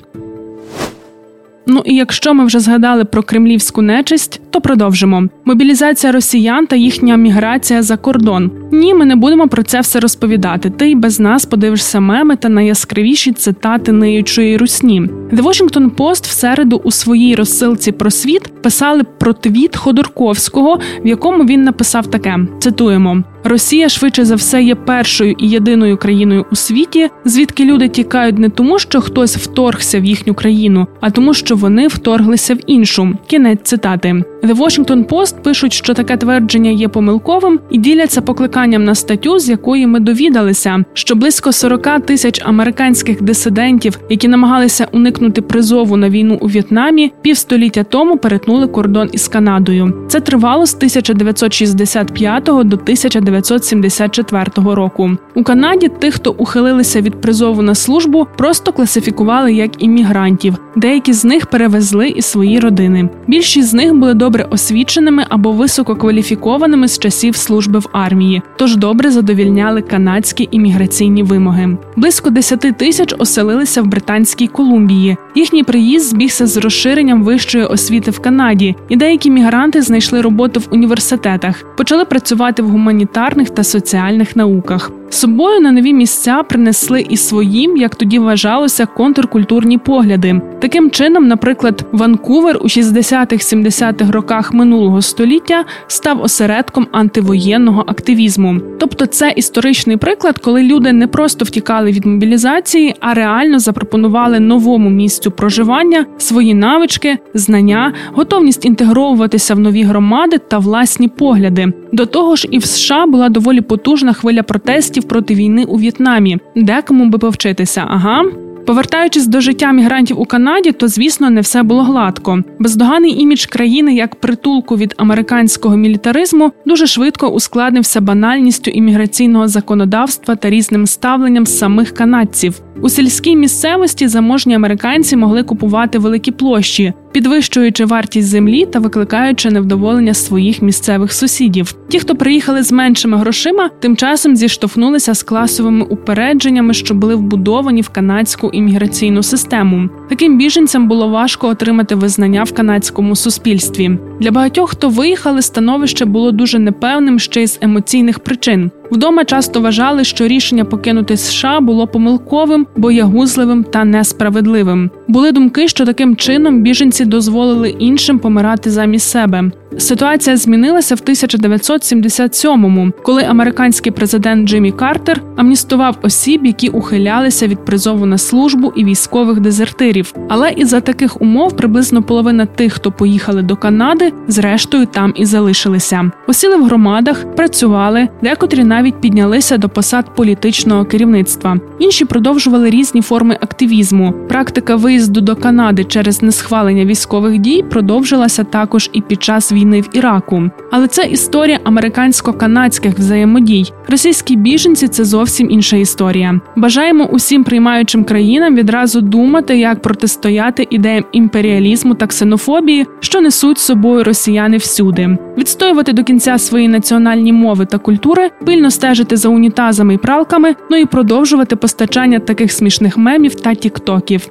Ну 1.68 1.82
і 1.86 1.96
якщо 1.96 2.34
ми 2.34 2.46
вже 2.46 2.60
згадали 2.60 3.06
про 3.06 3.24
кремлівську 3.24 3.82
нечисть, 3.82 4.42
то 4.50 4.62
продовжимо. 4.62 5.24
Мобілізація 5.46 6.12
росіян 6.12 6.68
та 6.68 6.76
їхня 6.76 7.18
міграція 7.18 7.84
за 7.84 7.98
кордон. 7.98 8.52
Ні, 8.72 8.94
ми 8.94 9.06
не 9.06 9.16
будемо 9.16 9.48
про 9.48 9.64
це 9.64 9.82
все 9.82 10.00
розповідати. 10.00 10.70
Ти 10.70 10.92
й 10.92 10.96
без 10.96 11.20
нас 11.20 11.46
подивишся 11.46 12.00
меми 12.00 12.36
та 12.36 12.50
найяскравіші 12.50 13.32
цитати 13.32 13.92
ниючої 13.92 14.58
русні. 14.58 15.02
The 15.32 15.42
Washington 15.42 15.90
Post 15.90 16.24
в 16.24 16.32
середу 16.32 16.82
у 16.84 16.92
своїй 16.92 17.36
розсилці 17.36 17.92
про 17.92 18.12
світ 18.12 18.62
писали 18.62 19.04
про 19.04 19.34
твіт 19.34 19.76
Ходорковського, 19.76 20.80
в 21.04 21.08
якому 21.08 21.44
він 21.44 21.64
написав 21.64 22.08
таке: 22.08 22.40
цитуємо. 22.60 23.24
Росія 23.44 23.90
швидше 23.90 24.26
за 24.26 24.36
все 24.36 24.64
є 24.64 24.76
першою 24.76 25.36
і 25.38 25.48
єдиною 25.48 25.98
країною 25.98 26.46
у 26.52 26.56
світі, 26.56 27.10
звідки 27.26 27.66
люди 27.66 27.90
тікають 27.90 28.38
не 28.38 28.50
тому, 28.50 28.80
що 28.80 29.02
хтось 29.02 29.38
вторгся 29.38 30.00
в 30.00 30.06
їхню 30.06 30.34
країну, 30.34 30.88
а 31.02 31.12
тому, 31.12 31.34
що 31.34 31.51
вони 31.56 31.88
вторглися 31.88 32.54
в 32.54 32.58
іншу. 32.68 33.14
Кінець 33.28 33.60
цитати. 33.64 34.24
The 34.44 34.56
Washington 34.58 35.06
Post 35.06 35.42
пишуть, 35.42 35.74
що 35.74 35.94
таке 35.94 36.18
твердження 36.18 36.72
є 36.72 36.88
помилковим 36.88 37.60
і 37.70 37.78
діляться 37.78 38.22
покликанням 38.22 38.84
на 38.84 38.96
статтю, 38.96 39.40
з 39.40 39.50
якої 39.50 39.88
ми 39.88 40.00
довідалися, 40.00 40.84
що 40.94 41.16
близько 41.16 41.52
40 41.52 42.06
тисяч 42.06 42.42
американських 42.46 43.22
дисидентів, 43.22 44.00
які 44.10 44.28
намагалися 44.28 44.88
уникнути 44.92 45.42
призову 45.42 45.98
на 45.98 46.10
війну 46.10 46.38
у 46.42 46.48
В'єтнамі, 46.48 47.14
півстоліття 47.22 47.84
тому 47.84 48.18
перетнули 48.18 48.68
кордон 48.68 49.10
із 49.12 49.28
Канадою. 49.28 49.94
Це 50.08 50.20
тривало 50.20 50.66
з 50.66 50.76
1965 50.76 52.44
до 52.44 52.76
1974 52.76 54.46
року. 54.56 55.12
У 55.36 55.44
Канаді 55.44 55.88
тих, 55.88 56.14
хто 56.14 56.32
ухилилися 56.32 57.02
від 57.02 57.22
призову 57.22 57.62
на 57.62 57.76
службу, 57.76 58.28
просто 58.38 58.72
класифікували 58.72 59.54
як 59.54 59.84
іммігрантів. 59.84 60.56
Деякі 60.76 61.14
з 61.14 61.26
них 61.26 61.41
перевезли 61.46 62.10
і 62.10 62.22
свої 62.22 62.60
родини. 62.60 63.10
Більшість 63.28 63.68
з 63.68 63.74
них 63.74 63.94
були 63.94 64.14
добре 64.14 64.48
освіченими 64.50 65.26
або 65.30 65.52
висококваліфікованими 65.52 66.88
з 66.88 67.00
часів 67.00 67.36
служби 67.36 67.80
в 67.80 67.90
армії, 67.92 68.42
тож 68.56 68.76
добре 68.76 69.12
задовільняли 69.12 69.82
канадські 69.82 70.48
імміграційні 70.52 71.24
вимоги. 71.24 71.78
Близько 71.96 72.30
10 72.30 72.60
тисяч 72.78 73.16
оселилися 73.18 73.82
в 73.82 73.86
Британській 73.86 74.48
Колумбії. 74.48 75.18
Їхній 75.36 75.64
приїзд 75.64 76.06
збігся 76.06 76.48
з 76.48 76.58
розширенням 76.58 77.24
вищої 77.24 77.66
освіти 77.66 78.12
в 78.12 78.20
Канаді, 78.20 78.76
і 78.90 78.96
деякі 78.96 79.32
мігранти 79.32 79.82
знайшли 79.82 80.22
роботу 80.22 80.60
в 80.60 80.68
університетах, 80.72 81.64
почали 81.78 82.06
працювати 82.06 82.62
в 82.62 82.70
гуманітарних 82.70 83.50
та 83.50 83.64
соціальних 83.64 84.36
науках. 84.36 84.92
Собою 85.14 85.60
на 85.60 85.72
нові 85.72 85.94
місця 85.94 86.44
принесли 86.44 87.06
і 87.10 87.18
своїм, 87.18 87.78
як 87.78 87.96
тоді 87.96 88.20
вважалося, 88.20 88.86
контркультурні 88.86 89.78
погляди. 89.78 90.42
Таким 90.60 90.92
чином, 90.92 91.28
наприклад, 91.28 91.86
Ванкувер 91.92 92.58
у 92.62 92.66
60-70-х 92.66 94.12
роках 94.12 94.54
минулого 94.54 95.02
століття 95.02 95.66
став 95.88 96.22
осередком 96.22 96.88
антивоєнного 96.92 97.84
активізму. 97.88 98.62
Тобто, 98.80 99.06
це 99.06 99.34
історичний 99.36 99.98
приклад, 99.98 100.38
коли 100.38 100.64
люди 100.64 100.94
не 100.94 101.08
просто 101.08 101.46
втікали 101.46 101.92
від 101.92 102.06
мобілізації, 102.06 102.96
а 103.00 103.14
реально 103.14 103.60
запропонували 103.60 104.40
новому 104.40 104.90
місцю 104.90 105.32
проживання 105.32 106.06
свої 106.18 106.54
навички, 106.54 107.18
знання, 107.34 107.94
готовність 108.14 108.66
інтегровуватися 108.66 109.56
в 109.56 109.60
нові 109.60 109.84
громади 109.84 110.38
та 110.38 110.58
власні 110.58 111.08
погляди. 111.08 111.74
До 111.92 112.06
того 112.06 112.36
ж, 112.36 112.48
і 112.52 112.58
в 112.58 112.66
США 112.66 113.06
була 113.06 113.30
доволі 113.30 113.62
потужна 113.62 114.14
хвиля 114.14 114.44
протестів 114.44 115.01
проти 115.02 115.36
війни 115.36 115.66
у 115.66 115.78
В'єтнамі, 115.78 116.38
декому 116.56 117.10
би 117.10 117.18
повчитися. 117.18 117.86
Ага. 117.88 118.24
Повертаючись 118.66 119.28
до 119.28 119.42
життя 119.42 119.72
мігрантів 119.72 120.20
у 120.20 120.26
Канаді, 120.26 120.72
то 120.72 120.88
звісно 120.88 121.30
не 121.30 121.42
все 121.42 121.64
було 121.64 121.84
гладко. 121.84 122.44
Бездоганий 122.60 123.22
імідж 123.22 123.46
країни 123.46 123.96
як 123.96 124.16
притулку 124.16 124.78
від 124.78 124.94
американського 124.98 125.78
мілітаризму 125.78 126.52
дуже 126.66 126.88
швидко 126.88 127.28
ускладнився 127.28 128.02
банальністю 128.02 128.72
імміграційного 128.72 129.48
законодавства 129.48 130.36
та 130.36 130.50
різним 130.50 130.88
ставленням 130.88 131.46
самих 131.46 131.92
канадців. 131.92 132.62
У 132.82 132.90
сільській 132.90 133.36
місцевості 133.36 134.08
заможні 134.08 134.56
американці 134.56 135.16
могли 135.16 135.44
купувати 135.44 136.00
великі 136.00 136.32
площі, 136.32 136.94
підвищуючи 137.12 137.86
вартість 137.86 138.28
землі 138.28 138.66
та 138.66 138.80
викликаючи 138.80 139.52
невдоволення 139.52 140.14
своїх 140.14 140.62
місцевих 140.62 141.14
сусідів. 141.14 141.76
Ті, 141.88 142.00
хто 142.00 142.16
приїхали 142.16 142.64
з 142.64 142.72
меншими 142.72 143.18
грошима, 143.18 143.70
тим 143.80 143.98
часом 143.98 144.36
зіштовхнулися 144.36 145.14
з 145.14 145.24
класовими 145.24 145.86
упередженнями, 145.86 146.74
що 146.74 146.94
були 146.94 147.16
вбудовані 147.16 147.82
в 147.82 147.90
канадську 147.90 148.50
імміграційну 148.50 149.24
систему. 149.24 149.90
Таким 150.10 150.38
біженцям 150.38 150.88
було 150.88 151.10
важко 151.10 151.48
отримати 151.48 151.96
визнання 151.96 152.44
в 152.44 152.52
канадському 152.52 153.16
суспільстві. 153.16 153.98
Для 154.20 154.32
багатьох, 154.32 154.70
хто 154.70 154.90
виїхали, 154.90 155.42
становище 155.42 156.06
було 156.06 156.32
дуже 156.32 156.60
непевним 156.60 157.20
ще 157.20 157.44
й 157.44 157.48
з 157.48 157.58
емоційних 157.62 158.20
причин. 158.20 158.72
Вдома 158.92 159.26
часто 159.26 159.62
вважали, 159.62 160.04
що 160.04 160.28
рішення 160.28 160.66
покинути 160.66 161.18
США 161.18 161.60
було 161.60 161.88
помилковим, 161.88 162.68
боягузливим 162.78 163.64
та 163.64 163.84
несправедливим. 163.84 164.90
Були 165.08 165.32
думки, 165.32 165.68
що 165.68 165.86
таким 165.86 166.16
чином 166.16 166.62
біженці 166.62 167.06
дозволили 167.06 167.70
іншим 167.70 168.20
помирати 168.20 168.72
замість 168.72 169.10
себе. 169.10 169.52
Ситуація 169.78 170.38
змінилася 170.38 170.96
в 170.96 170.98
1977-му, 170.98 172.92
коли 173.04 173.24
американський 173.24 173.92
президент 173.92 174.50
Джиммі 174.50 174.72
Картер 174.72 175.22
амністував 175.38 175.98
осіб, 176.02 176.46
які 176.46 176.70
ухилялися 176.70 177.48
від 177.48 177.66
призову 177.66 178.06
на 178.06 178.18
службу 178.18 178.74
і 178.76 178.86
військових 178.86 179.40
дезертирів. 179.40 180.14
Але 180.30 180.52
із 180.52 180.70
за 180.70 180.82
таких 180.82 181.22
умов 181.22 181.58
приблизно 181.58 182.04
половина 182.04 182.46
тих, 182.46 182.74
хто 182.74 182.92
поїхали 182.92 183.42
до 183.42 183.56
Канади, 183.56 184.14
зрештою 184.28 184.86
там 184.86 185.14
і 185.16 185.26
залишилися. 185.26 186.12
Осіли 186.28 186.56
в 186.56 186.66
громадах, 186.66 187.36
працювали, 187.36 188.08
декотрі 188.22 188.64
навіть 188.64 188.81
піднялися 188.90 189.58
до 189.58 189.70
посад 189.70 190.16
політичного 190.16 190.86
керівництва. 190.86 191.58
Інші 191.80 192.06
продовжували 192.06 192.70
різні 192.70 193.02
форми 193.02 193.38
активізму. 193.42 194.14
Практика 194.30 194.76
виїзду 194.76 195.22
до 195.22 195.36
Канади 195.36 195.84
через 195.84 196.22
несхвалення 196.22 196.86
військових 196.86 197.38
дій 197.38 197.64
продовжилася 197.70 198.44
також 198.44 198.90
і 198.94 199.02
під 199.02 199.24
час 199.24 199.52
війни 199.52 199.82
в 199.82 199.90
Іраку. 199.94 200.44
Але 200.72 200.88
це 200.88 201.06
історія 201.06 201.60
американсько-канадських 201.64 203.00
взаємодій. 203.00 203.74
Російські 203.88 204.36
біженці 204.36 204.88
це 204.88 205.06
зовсім 205.06 205.52
інша 205.52 205.78
історія. 205.78 206.42
Бажаємо 206.56 207.06
усім 207.06 207.44
приймаючим 207.44 208.04
країнам 208.04 208.56
відразу 208.56 209.02
думати, 209.02 209.58
як 209.58 209.82
протистояти 209.82 210.68
ідеям 210.70 211.06
імперіалізму 211.12 211.94
та 211.94 212.08
ксенофобії, 212.08 212.88
що 213.00 213.22
несуть 213.22 213.58
з 213.58 213.62
собою 213.62 214.04
росіяни 214.04 214.58
всюди, 214.58 215.18
відстоювати 215.38 215.94
до 215.94 216.04
кінця 216.04 216.38
свої 216.38 216.68
національні 216.68 217.34
мови 217.34 217.66
та 217.66 217.78
культури, 217.78 218.30
пильно 218.46 218.71
стежити 218.72 219.18
за 219.18 219.30
унітазами 219.30 219.94
і 219.94 219.98
пралками, 219.98 220.56
ну 220.72 220.78
і 220.78 220.86
продовжувати 220.86 221.56
постачання 221.56 222.20
таких 222.20 222.52
смішних 222.52 222.98
мемів 222.98 223.36
та 223.36 223.56
тіктоків. 223.56 224.30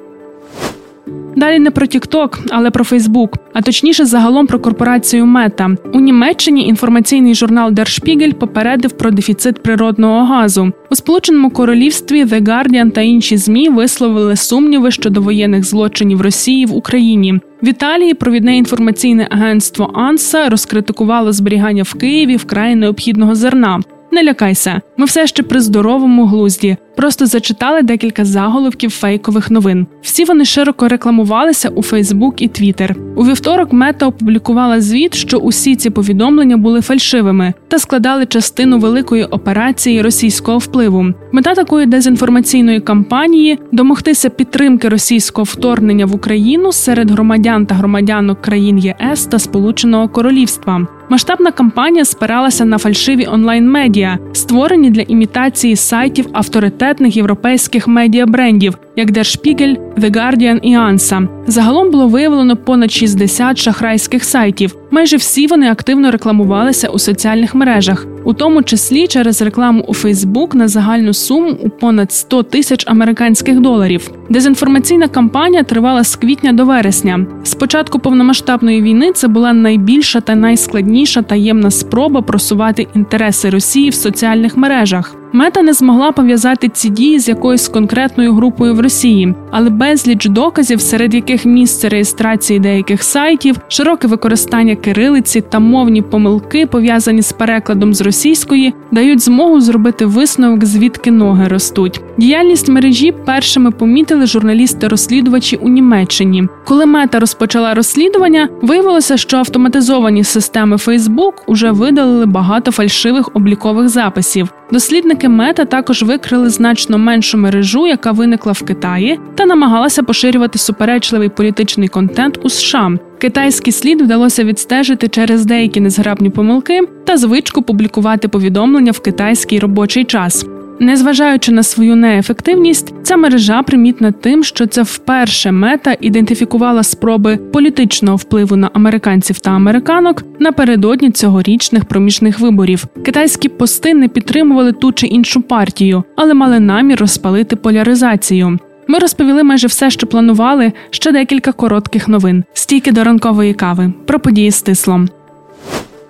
Далі 1.35 1.59
не 1.59 1.71
про 1.71 1.85
TikTok, 1.85 2.39
але 2.49 2.71
про 2.71 2.83
Facebook, 2.83 3.29
а 3.53 3.61
точніше, 3.61 4.05
загалом 4.05 4.47
про 4.47 4.59
корпорацію 4.59 5.25
Мета. 5.25 5.75
У 5.93 5.99
Німеччині 5.99 6.67
інформаційний 6.67 7.35
журнал 7.35 7.71
Der 7.71 7.85
Spiegel 7.85 8.33
попередив 8.33 8.91
про 8.91 9.11
дефіцит 9.11 9.63
природного 9.63 10.25
газу. 10.25 10.71
У 10.89 10.95
Сполученому 10.95 11.49
Королівстві 11.49 12.25
The 12.25 12.41
Guardian 12.41 12.91
та 12.91 13.01
інші 13.01 13.37
змі 13.37 13.69
висловили 13.69 14.35
сумніви 14.35 14.91
щодо 14.91 15.21
воєнних 15.21 15.63
злочинів 15.63 16.21
Росії 16.21 16.65
в 16.65 16.75
Україні. 16.75 17.39
В 17.63 17.67
Італії 17.67 18.13
провідне 18.13 18.57
інформаційне 18.57 19.27
агентство 19.31 19.91
Анса 19.93 20.49
розкритикувало 20.49 21.31
зберігання 21.31 21.83
в 21.83 21.93
Києві 21.93 22.35
вкрай 22.35 22.75
необхідного 22.75 23.35
зерна. 23.35 23.79
Не 24.13 24.23
лякайся, 24.23 24.81
ми 24.97 25.05
все 25.05 25.27
ще 25.27 25.43
при 25.43 25.59
здоровому 25.59 26.25
глузді. 26.25 26.77
просто 26.95 27.25
зачитали 27.25 27.81
декілька 27.81 28.25
заголовків 28.25 28.91
фейкових 28.91 29.51
новин. 29.51 29.87
Всі 30.01 30.25
вони 30.25 30.45
широко 30.45 30.87
рекламувалися 30.87 31.69
у 31.69 31.83
Фейсбук 31.83 32.41
і 32.41 32.47
Твіттер. 32.47 32.95
У 33.15 33.25
вівторок 33.25 33.73
мета 33.73 34.07
опублікувала 34.07 34.81
звіт, 34.81 35.13
що 35.13 35.37
усі 35.37 35.75
ці 35.75 35.89
повідомлення 35.89 36.57
були 36.57 36.81
фальшивими 36.81 37.53
та 37.67 37.79
складали 37.79 38.25
частину 38.25 38.79
великої 38.79 39.23
операції 39.23 40.01
російського 40.01 40.57
впливу. 40.57 41.05
Мета 41.31 41.55
такої 41.55 41.85
дезінформаційної 41.85 42.79
кампанії 42.79 43.59
домогтися 43.71 44.29
підтримки 44.29 44.89
російського 44.89 45.43
вторгнення 45.43 46.05
в 46.05 46.15
Україну 46.15 46.71
серед 46.71 47.11
громадян 47.11 47.65
та 47.65 47.75
громадянок 47.75 48.41
країн 48.41 48.77
ЄС 48.77 49.25
та 49.25 49.39
Сполученого 49.39 50.09
Королівства. 50.09 50.87
Масштабна 51.11 51.51
кампанія 51.51 52.05
спиралася 52.05 52.65
на 52.65 52.77
фальшиві 52.77 53.25
онлайн-медіа, 53.27 54.17
створені 54.33 54.89
для 54.89 55.01
імітації 55.01 55.75
сайтів 55.75 56.27
авторитетних 56.33 57.17
європейських 57.17 57.87
медіабрендів, 57.87 58.77
як 58.95 59.11
Der 59.11 59.23
Spiegel, 59.23 59.77
The 59.97 60.11
Guardian 60.11 60.59
і 60.61 60.77
Ansa. 60.77 61.27
Загалом 61.47 61.91
було 61.91 62.07
виявлено 62.07 62.55
понад 62.55 62.91
60 62.91 63.57
шахрайських 63.57 64.23
сайтів. 64.23 64.75
Майже 64.91 65.17
всі 65.17 65.47
вони 65.47 65.71
активно 65.71 66.11
рекламувалися 66.11 66.89
у 66.89 66.99
соціальних 66.99 67.55
мережах, 67.55 68.07
у 68.23 68.33
тому 68.33 68.63
числі 68.63 69.07
через 69.07 69.41
рекламу 69.41 69.83
у 69.87 69.93
Фейсбук 69.93 70.55
на 70.55 70.67
загальну 70.67 71.13
суму 71.13 71.57
у 71.63 71.69
понад 71.69 72.11
100 72.11 72.43
тисяч 72.43 72.83
американських 72.87 73.59
доларів. 73.59 74.11
Дезінформаційна 74.29 75.07
кампанія 75.07 75.63
тривала 75.63 76.03
з 76.03 76.15
квітня 76.15 76.53
до 76.53 76.65
вересня. 76.65 77.25
З 77.43 77.55
початку 77.55 77.99
повномасштабної 77.99 78.81
війни 78.81 79.11
це 79.11 79.27
була 79.27 79.53
найбільша 79.53 80.21
та 80.21 80.35
найскладніша 80.35 81.21
таємна 81.21 81.71
спроба 81.71 82.21
просувати 82.21 82.87
інтереси 82.95 83.49
Росії 83.49 83.89
в 83.89 83.93
соціальних 83.93 84.57
мережах. 84.57 85.20
Мета 85.33 85.61
не 85.61 85.73
змогла 85.73 86.11
пов'язати 86.11 86.69
ці 86.69 86.89
дії 86.89 87.19
з 87.19 87.27
якоюсь 87.27 87.67
конкретною 87.67 88.33
групою 88.33 88.75
в 88.75 88.79
Росії, 88.79 89.35
але 89.51 89.69
безліч 89.69 90.25
доказів, 90.25 90.81
серед 90.81 91.13
яких 91.13 91.45
місце 91.45 91.89
реєстрації 91.89 92.59
деяких 92.59 93.03
сайтів, 93.03 93.55
широке 93.67 94.07
використання 94.07 94.75
кирилиці 94.75 95.41
та 95.41 95.59
мовні 95.59 96.01
помилки, 96.01 96.65
пов'язані 96.65 97.21
з 97.21 97.31
перекладом 97.31 97.93
з 97.93 98.01
російської, 98.01 98.73
дають 98.91 99.21
змогу 99.21 99.61
зробити 99.61 100.05
висновок, 100.05 100.65
звідки 100.65 101.11
ноги 101.11 101.47
ростуть. 101.47 102.01
Діяльність 102.17 102.69
мережі 102.69 103.11
першими 103.25 103.71
помітили 103.71 104.25
журналісти-розслідувачі 104.25 105.55
у 105.55 105.69
Німеччині. 105.69 106.47
Коли 106.65 106.85
мета 106.85 107.19
розпочала 107.19 107.73
розслідування, 107.73 108.49
виявилося, 108.61 109.17
що 109.17 109.37
автоматизовані 109.37 110.23
системи 110.23 110.75
Facebook 110.75 111.33
уже 111.47 111.71
видалили 111.71 112.25
багато 112.25 112.71
фальшивих 112.71 113.29
облікових 113.33 113.89
записів. 113.89 114.49
Дослідники 114.71 115.29
мета 115.29 115.65
також 115.65 116.03
викрили 116.03 116.49
значно 116.49 116.97
меншу 116.97 117.37
мережу, 117.37 117.87
яка 117.87 118.11
виникла 118.11 118.51
в 118.51 118.61
Китаї, 118.61 119.19
та 119.41 119.47
намагалася 119.47 120.03
поширювати 120.03 120.59
суперечливий 120.59 121.29
політичний 121.29 121.87
контент 121.87 122.39
у 122.43 122.49
США. 122.49 122.91
Китайський 123.17 123.73
слід 123.73 124.01
вдалося 124.01 124.43
відстежити 124.43 125.07
через 125.07 125.45
деякі 125.45 125.81
незграбні 125.81 126.29
помилки 126.29 126.81
та 127.05 127.17
звичку 127.17 127.61
публікувати 127.61 128.27
повідомлення 128.27 128.91
в 128.91 128.99
китайський 128.99 129.59
робочий 129.59 130.03
час. 130.03 130.45
Незважаючи 130.79 131.51
на 131.51 131.63
свою 131.63 131.95
неефективність, 131.95 132.93
ця 133.03 133.17
мережа 133.17 133.63
примітна 133.63 134.11
тим, 134.11 134.43
що 134.43 134.67
це 134.67 134.81
вперше 134.81 135.51
мета 135.51 135.95
ідентифікувала 136.01 136.83
спроби 136.83 137.37
політичного 137.37 138.17
впливу 138.17 138.55
на 138.55 138.69
американців 138.73 139.39
та 139.39 139.51
американок 139.51 140.23
напередодні 140.39 141.11
цьогорічних 141.11 141.85
проміжних 141.85 142.39
виборів. 142.39 142.85
Китайські 143.05 143.49
пости 143.49 143.93
не 143.93 144.07
підтримували 144.07 144.71
ту 144.71 144.91
чи 144.91 145.07
іншу 145.07 145.41
партію, 145.41 146.03
але 146.15 146.33
мали 146.33 146.59
намір 146.59 146.99
розпалити 146.99 147.55
поляризацію. 147.55 148.59
Ми 148.91 148.99
розповіли 148.99 149.43
майже 149.43 149.67
все, 149.67 149.89
що 149.89 150.07
планували. 150.07 150.71
Ще 150.89 151.11
декілька 151.11 151.51
коротких 151.51 152.07
новин. 152.07 152.43
Стійки 152.53 152.91
до 152.91 153.03
ранкової 153.03 153.53
кави 153.53 153.93
про 154.05 154.19
події 154.19 154.51
з 154.51 154.61
тислом. 154.61 155.09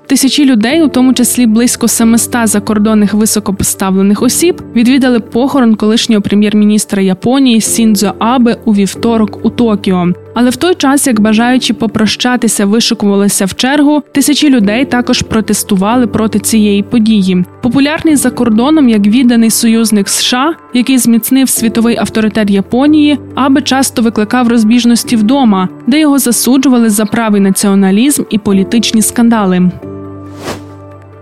Тисячі 0.07 0.45
людей, 0.45 0.83
у 0.83 0.87
тому 0.87 1.13
числі 1.13 1.45
близько 1.45 1.87
700 1.87 2.47
закордонних 2.47 3.13
високопоставлених 3.13 4.21
осіб, 4.21 4.61
відвідали 4.75 5.19
похорон 5.19 5.75
колишнього 5.75 6.21
прем'єр-міністра 6.21 7.01
Японії 7.01 7.61
Сіндзо 7.61 8.13
Абе 8.19 8.57
у 8.65 8.73
вівторок 8.73 9.45
у 9.45 9.49
Токіо. 9.49 10.07
Але 10.33 10.49
в 10.49 10.55
той 10.55 10.75
час, 10.75 11.07
як 11.07 11.19
бажаючи 11.19 11.73
попрощатися, 11.73 12.65
вишикувалися 12.65 13.45
в 13.45 13.53
чергу, 13.53 14.03
тисячі 14.11 14.49
людей 14.49 14.85
також 14.85 15.21
протестували 15.21 16.07
проти 16.07 16.39
цієї 16.39 16.83
події. 16.83 17.45
Популярний 17.61 18.15
за 18.15 18.29
кордоном 18.29 18.89
як 18.89 19.01
відданий 19.01 19.49
союзник 19.49 20.09
США, 20.09 20.53
який 20.73 20.97
зміцнив 20.97 21.49
світовий 21.49 21.97
авторитет 21.97 22.49
Японії, 22.49 23.19
аби 23.35 23.61
часто 23.61 24.01
викликав 24.01 24.47
розбіжності 24.47 25.15
вдома, 25.15 25.69
де 25.87 25.99
його 25.99 26.19
засуджували 26.19 26.89
за 26.89 27.05
правий 27.05 27.41
націоналізм 27.41 28.23
і 28.29 28.37
політичні 28.37 29.01
скандали. 29.01 29.71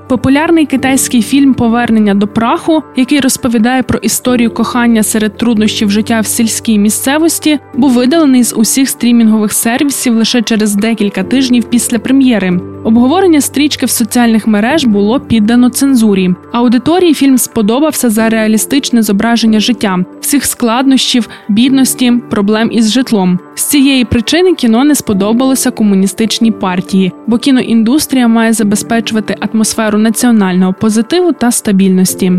Популярний 0.10 0.66
китайський 0.66 1.22
фільм 1.22 1.54
Повернення 1.54 2.14
до 2.14 2.28
праху, 2.28 2.84
який 2.96 3.20
розповідає 3.20 3.84
про 3.84 4.00
історію 4.00 4.52
кохання 4.52 5.04
серед 5.04 5.38
труднощів 5.38 5.92
життя 5.92 6.20
в 6.20 6.26
сільській 6.26 6.80
місцевості, 6.80 7.60
був 7.76 7.92
видалений 7.92 8.44
з 8.44 8.56
усіх 8.56 8.90
стрімінгових 8.90 9.54
сервісів 9.54 10.14
лише 10.14 10.42
через 10.42 10.76
декілька 10.76 11.24
тижнів 11.24 11.64
після 11.64 12.00
прем'єри. 12.00 12.60
Обговорення 12.84 13.42
стрічки 13.42 13.86
в 13.86 13.90
соціальних 13.90 14.48
мереж 14.48 14.86
було 14.86 15.20
піддано 15.20 15.70
цензурі. 15.70 16.30
Аудиторії 16.52 17.14
фільм 17.14 17.38
сподобався 17.38 18.10
за 18.10 18.30
реалістичне 18.30 19.02
зображення 19.02 19.60
життя, 19.60 20.00
всіх 20.22 20.46
складнощів, 20.46 21.30
бідності, 21.50 22.14
проблем 22.30 22.70
із 22.72 22.92
житлом. 22.92 23.40
З 23.56 23.64
цієї 23.64 24.06
причини 24.06 24.54
кіно 24.54 24.84
не 24.84 24.96
сподобалося 24.96 25.72
комуністичній 25.72 26.52
партії, 26.52 27.12
бо 27.28 27.38
кіноіндустрія 27.38 28.28
має 28.28 28.54
забезпечувати 28.54 29.36
атмосферу 29.40 29.99
національного 30.00 30.74
позитиву 30.74 31.34
та 31.34 31.52
стабільності. 31.52 32.32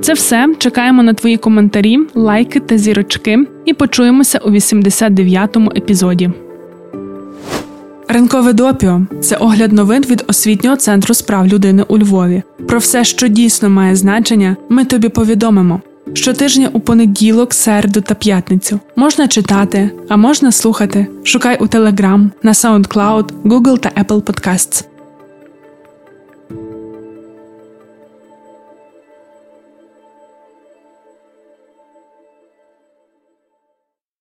Це 0.00 0.12
все. 0.12 0.46
Чекаємо 0.58 1.02
на 1.02 1.14
твої 1.14 1.36
коментарі, 1.36 1.98
лайки 2.14 2.60
та 2.60 2.78
зірочки, 2.78 3.38
і 3.64 3.74
почуємося 3.74 4.38
у 4.38 4.50
89-му 4.50 5.70
епізоді. 5.76 6.30
Ринкове 8.08 8.52
допіо 8.52 9.00
це 9.20 9.36
огляд 9.36 9.72
новин 9.72 10.04
від 10.10 10.24
освітнього 10.28 10.76
центру 10.76 11.14
справ 11.14 11.46
людини 11.46 11.84
у 11.88 11.98
Львові. 11.98 12.42
Про 12.68 12.78
все, 12.78 13.04
що 13.04 13.28
дійсно 13.28 13.70
має 13.70 13.96
значення, 13.96 14.56
ми 14.68 14.84
тобі 14.84 15.08
повідомимо. 15.08 15.80
Щотижня 16.14 16.70
у 16.72 16.80
понеділок, 16.80 17.54
середу 17.54 18.00
та 18.00 18.14
п'ятницю 18.14 18.80
можна 18.96 19.28
читати, 19.28 19.90
а 20.08 20.16
можна 20.16 20.52
слухати. 20.52 21.06
Шукай 21.24 21.58
у 21.60 21.66
Telegram, 21.66 22.30
на 22.42 22.52
SoundCloud, 22.52 23.30
Google 23.44 23.78
та 23.78 23.88
Apple 23.88 24.22
Podcasts. 24.22 24.84